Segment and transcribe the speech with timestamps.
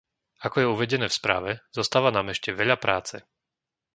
[0.45, 3.15] Ako je uvedené v správe, zostáva nám ešte veľa práce.